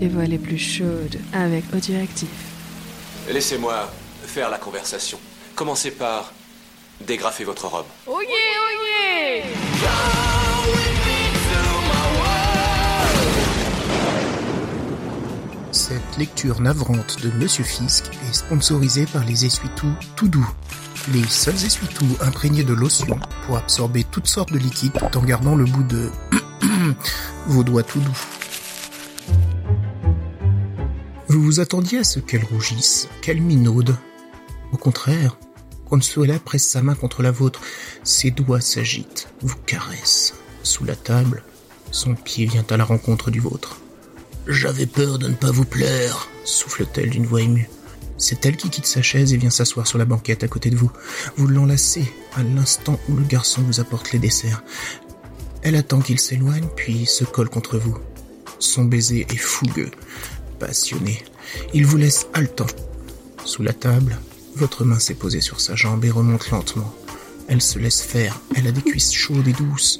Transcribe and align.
les 0.00 0.08
voix 0.08 0.24
les 0.24 0.38
plus 0.38 0.58
chaudes 0.58 1.18
avec 1.34 1.64
Audioactif. 1.74 2.28
Laissez-moi 3.30 3.92
faire 4.24 4.48
la 4.48 4.56
conversation. 4.56 5.18
Commencez 5.54 5.90
par 5.90 6.32
dégrafer 7.06 7.44
votre 7.44 7.66
robe. 7.66 7.84
Oh 8.06 8.20
yeah, 8.22 8.30
oh 8.62 8.70
yeah 9.02 9.44
Cette 15.70 16.18
lecture 16.18 16.60
navrante 16.60 17.22
de 17.22 17.30
Monsieur 17.32 17.64
Fisk 17.64 18.06
est 18.28 18.32
sponsorisée 18.32 19.06
par 19.06 19.24
les 19.24 19.44
essuie-tout 19.44 19.92
tout 20.16 20.28
doux. 20.28 20.48
Les 21.12 21.24
seuls 21.24 21.54
essuie-tout 21.54 22.16
imprégnés 22.20 22.64
de 22.64 22.72
lotion 22.72 23.18
pour 23.46 23.58
absorber 23.58 24.04
toutes 24.04 24.28
sortes 24.28 24.52
de 24.52 24.58
liquides 24.58 24.92
tout 24.92 25.18
en 25.18 25.22
gardant 25.22 25.56
le 25.56 25.64
bout 25.64 25.82
de 25.82 26.10
vos 27.46 27.64
doigts 27.64 27.82
tout 27.82 28.00
doux. 28.00 28.39
Vous 31.30 31.44
vous 31.44 31.60
attendiez 31.60 31.98
à 31.98 32.02
ce 32.02 32.18
qu'elle 32.18 32.42
rougisse, 32.42 33.06
qu'elle 33.22 33.40
minaude. 33.40 33.96
Au 34.72 34.76
contraire, 34.76 35.38
Consuela 35.88 36.40
presse 36.40 36.66
sa 36.66 36.82
main 36.82 36.96
contre 36.96 37.22
la 37.22 37.30
vôtre, 37.30 37.60
ses 38.02 38.32
doigts 38.32 38.60
s'agitent, 38.60 39.28
vous 39.40 39.54
caressent. 39.64 40.34
Sous 40.64 40.84
la 40.84 40.96
table, 40.96 41.44
son 41.92 42.16
pied 42.16 42.46
vient 42.46 42.64
à 42.68 42.76
la 42.76 42.82
rencontre 42.84 43.30
du 43.30 43.38
vôtre. 43.38 43.78
J'avais 44.48 44.86
peur 44.86 45.20
de 45.20 45.28
ne 45.28 45.36
pas 45.36 45.52
vous 45.52 45.64
plaire, 45.64 46.28
souffle-t-elle 46.42 47.10
d'une 47.10 47.26
voix 47.26 47.42
émue. 47.42 47.70
C'est 48.18 48.44
elle 48.44 48.56
qui 48.56 48.68
quitte 48.68 48.86
sa 48.86 49.00
chaise 49.00 49.32
et 49.32 49.36
vient 49.36 49.50
s'asseoir 49.50 49.86
sur 49.86 49.98
la 49.98 50.06
banquette 50.06 50.42
à 50.42 50.48
côté 50.48 50.68
de 50.68 50.76
vous. 50.76 50.90
Vous 51.36 51.46
l'enlacez 51.46 52.12
à 52.34 52.42
l'instant 52.42 52.98
où 53.08 53.14
le 53.14 53.22
garçon 53.22 53.62
vous 53.62 53.78
apporte 53.78 54.10
les 54.10 54.18
desserts. 54.18 54.64
Elle 55.62 55.76
attend 55.76 56.00
qu'il 56.00 56.18
s'éloigne, 56.18 56.66
puis 56.74 57.06
se 57.06 57.22
colle 57.22 57.50
contre 57.50 57.78
vous. 57.78 57.96
Son 58.58 58.84
baiser 58.84 59.26
est 59.30 59.36
fougueux, 59.36 59.90
passionné. 60.60 61.24
Il 61.74 61.86
vous 61.86 61.96
laisse 61.96 62.28
haletant. 62.34 62.66
Sous 63.44 63.62
la 63.62 63.72
table, 63.72 64.18
votre 64.54 64.84
main 64.84 65.00
s'est 65.00 65.14
posée 65.14 65.40
sur 65.40 65.60
sa 65.60 65.74
jambe 65.74 66.04
et 66.04 66.10
remonte 66.10 66.50
lentement. 66.50 66.94
Elle 67.48 67.62
se 67.62 67.78
laisse 67.80 68.02
faire. 68.02 68.38
Elle 68.54 68.68
a 68.68 68.72
des 68.72 68.82
cuisses 68.82 69.12
chaudes 69.12 69.48
et 69.48 69.52
douces. 69.52 69.98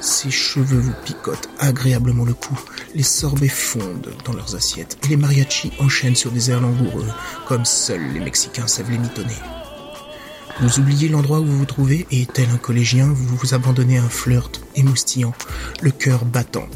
Ses 0.00 0.30
cheveux 0.30 0.80
vous 0.80 0.92
picotent 1.04 1.48
agréablement 1.58 2.24
le 2.24 2.34
cou. 2.34 2.58
Les 2.94 3.02
sorbets 3.02 3.48
fondent 3.48 4.12
dans 4.26 4.34
leurs 4.34 4.54
assiettes 4.54 4.98
et 5.02 5.08
les 5.08 5.16
mariachis 5.16 5.72
enchaînent 5.78 6.16
sur 6.16 6.30
des 6.30 6.50
airs 6.50 6.60
langoureux, 6.60 7.08
comme 7.46 7.64
seuls 7.64 8.12
les 8.12 8.20
Mexicains 8.20 8.66
savent 8.66 8.90
les 8.90 8.98
mitonner. 8.98 9.38
Vous 10.60 10.78
oubliez 10.78 11.08
l'endroit 11.08 11.40
où 11.40 11.46
vous 11.46 11.58
vous 11.58 11.64
trouvez 11.64 12.06
et, 12.10 12.26
tel 12.26 12.50
un 12.50 12.58
collégien, 12.58 13.06
vous 13.06 13.36
vous 13.36 13.54
abandonnez 13.54 13.98
à 13.98 14.04
un 14.04 14.08
flirt 14.08 14.60
émoustillant, 14.76 15.32
le 15.80 15.90
cœur 15.90 16.24
battant. 16.26 16.68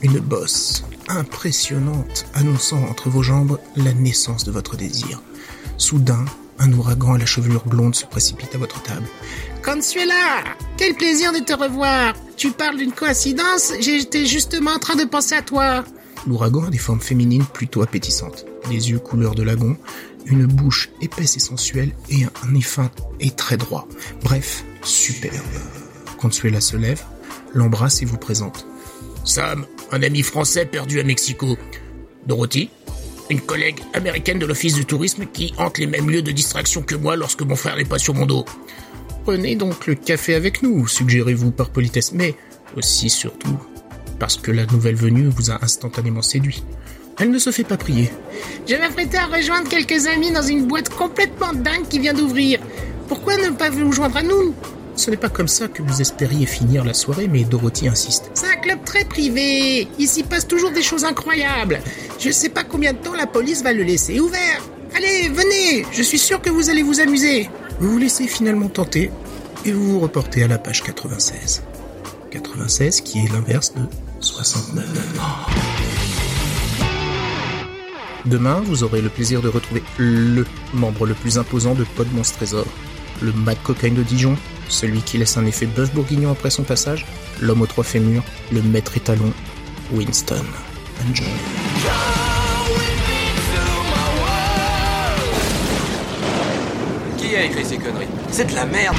Une 0.00 0.20
bosse 0.20 0.84
impressionnante 1.08 2.26
annonçant 2.34 2.82
entre 2.84 3.08
vos 3.08 3.22
jambes 3.22 3.58
la 3.76 3.92
naissance 3.92 4.44
de 4.44 4.50
votre 4.50 4.76
désir. 4.76 5.22
Soudain, 5.76 6.24
un 6.58 6.72
ouragan 6.72 7.14
à 7.14 7.18
la 7.18 7.26
chevelure 7.26 7.64
blonde 7.64 7.94
se 7.94 8.04
précipite 8.04 8.54
à 8.54 8.58
votre 8.58 8.82
table. 8.82 9.06
Consuela, 9.64 10.44
quel 10.76 10.94
plaisir 10.94 11.32
de 11.32 11.38
te 11.38 11.52
revoir. 11.52 12.14
Tu 12.36 12.50
parles 12.50 12.76
d'une 12.76 12.92
coïncidence, 12.92 13.72
j'étais 13.80 14.26
justement 14.26 14.72
en 14.72 14.78
train 14.78 14.96
de 14.96 15.04
penser 15.04 15.34
à 15.34 15.42
toi. 15.42 15.84
L'ouragan 16.26 16.64
a 16.64 16.70
des 16.70 16.78
formes 16.78 17.00
féminines 17.00 17.44
plutôt 17.44 17.82
appétissantes. 17.82 18.44
Des 18.68 18.90
yeux 18.90 18.98
couleur 18.98 19.34
de 19.34 19.42
lagon, 19.42 19.76
une 20.26 20.46
bouche 20.46 20.90
épaisse 21.00 21.36
et 21.36 21.40
sensuelle 21.40 21.92
et 22.10 22.24
un 22.24 22.50
nez 22.50 22.60
fin 22.60 22.90
et 23.20 23.30
très 23.30 23.56
droit. 23.56 23.88
Bref, 24.22 24.64
superbe. 24.82 25.34
Consuela 26.18 26.60
se 26.60 26.76
lève, 26.76 27.02
l'embrasse 27.54 28.02
et 28.02 28.04
vous 28.04 28.18
présente. 28.18 28.66
Sam, 29.24 29.64
un 29.92 30.02
ami 30.02 30.22
français 30.22 30.66
perdu 30.66 31.00
à 31.00 31.04
Mexico. 31.04 31.56
Dorothy, 32.26 32.70
une 33.30 33.40
collègue 33.40 33.80
américaine 33.94 34.38
de 34.38 34.46
l'Office 34.46 34.74
du 34.74 34.84
tourisme 34.84 35.26
qui 35.26 35.52
hante 35.58 35.78
les 35.78 35.86
mêmes 35.86 36.10
lieux 36.10 36.22
de 36.22 36.32
distraction 36.32 36.82
que 36.82 36.94
moi 36.94 37.16
lorsque 37.16 37.42
mon 37.42 37.56
frère 37.56 37.76
n'est 37.76 37.84
pas 37.84 37.98
sur 37.98 38.14
mon 38.14 38.26
dos. 38.26 38.44
Prenez 39.24 39.56
donc 39.56 39.86
le 39.86 39.94
café 39.94 40.34
avec 40.34 40.62
nous, 40.62 40.86
suggérez-vous 40.86 41.50
par 41.50 41.70
politesse, 41.70 42.12
mais 42.12 42.34
aussi 42.76 43.10
surtout 43.10 43.58
parce 44.18 44.36
que 44.36 44.50
la 44.50 44.66
nouvelle 44.66 44.96
venue 44.96 45.28
vous 45.28 45.50
a 45.50 45.62
instantanément 45.62 46.22
séduit. 46.22 46.64
Elle 47.18 47.30
ne 47.30 47.38
se 47.38 47.50
fait 47.50 47.64
pas 47.64 47.76
prier. 47.76 48.10
Je 48.68 48.76
m'apprêtais 48.76 49.16
à 49.16 49.26
rejoindre 49.26 49.68
quelques 49.68 50.06
amis 50.06 50.30
dans 50.30 50.42
une 50.42 50.66
boîte 50.66 50.88
complètement 50.88 51.52
dingue 51.52 51.88
qui 51.88 51.98
vient 51.98 52.14
d'ouvrir. 52.14 52.60
Pourquoi 53.08 53.36
ne 53.36 53.50
pas 53.50 53.70
vous 53.70 53.92
joindre 53.92 54.18
à 54.18 54.22
nous? 54.22 54.54
Ce 54.98 55.12
n'est 55.12 55.16
pas 55.16 55.28
comme 55.28 55.46
ça 55.46 55.68
que 55.68 55.80
vous 55.80 56.00
espériez 56.00 56.44
finir 56.44 56.84
la 56.84 56.92
soirée, 56.92 57.28
mais 57.28 57.44
Dorothy 57.44 57.86
insiste. 57.86 58.32
C'est 58.34 58.48
un 58.48 58.56
club 58.56 58.80
très 58.84 59.04
privé. 59.04 59.86
Ici 59.96 60.24
passe 60.24 60.44
toujours 60.44 60.72
des 60.72 60.82
choses 60.82 61.04
incroyables. 61.04 61.80
Je 62.18 62.26
ne 62.26 62.32
sais 62.32 62.48
pas 62.48 62.64
combien 62.64 62.92
de 62.92 62.98
temps 62.98 63.14
la 63.14 63.28
police 63.28 63.62
va 63.62 63.72
le 63.72 63.84
laisser 63.84 64.18
ouvert. 64.18 64.60
Allez, 64.96 65.28
venez, 65.28 65.86
je 65.92 66.02
suis 66.02 66.18
sûr 66.18 66.42
que 66.42 66.50
vous 66.50 66.68
allez 66.68 66.82
vous 66.82 66.98
amuser. 66.98 67.48
Vous 67.78 67.92
vous 67.92 67.98
laissez 67.98 68.26
finalement 68.26 68.68
tenter 68.68 69.12
et 69.64 69.70
vous 69.70 69.92
vous 69.92 70.00
reportez 70.00 70.42
à 70.42 70.48
la 70.48 70.58
page 70.58 70.82
96. 70.82 71.62
96 72.32 73.00
qui 73.02 73.20
est 73.20 73.32
l'inverse 73.32 73.74
de 73.74 73.82
69. 74.18 74.84
Demain, 78.26 78.60
vous 78.64 78.82
aurez 78.82 79.00
le 79.00 79.10
plaisir 79.10 79.42
de 79.42 79.48
retrouver 79.48 79.84
LE 80.00 80.44
membre 80.74 81.06
le 81.06 81.14
plus 81.14 81.38
imposant 81.38 81.76
de 81.76 81.84
Pod 81.84 82.12
Monstre 82.12 82.38
Trésor, 82.38 82.66
le 83.22 83.32
Mad 83.32 83.58
Cocaine 83.62 83.94
de 83.94 84.02
Dijon, 84.02 84.36
celui 84.68 85.02
qui 85.02 85.18
laisse 85.18 85.36
un 85.36 85.46
effet 85.46 85.66
bœuf 85.66 85.92
bourguignon 85.92 86.30
après 86.30 86.50
son 86.50 86.62
passage, 86.62 87.06
l'homme 87.40 87.62
aux 87.62 87.66
trois 87.66 87.84
fémurs, 87.84 88.22
le 88.52 88.62
maître 88.62 88.96
étalon, 88.96 89.32
Winston. 89.92 90.44
Enjoy. 91.08 91.26
Qui 97.16 97.36
a 97.36 97.44
écrit 97.44 97.64
ces 97.64 97.76
conneries? 97.76 98.06
C'est 98.30 98.50
de 98.50 98.54
la 98.54 98.66
merde 98.66 98.96